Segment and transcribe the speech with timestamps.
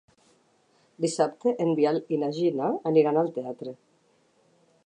[1.05, 3.79] Dissabte en Biel i na Gina aniran al teatre.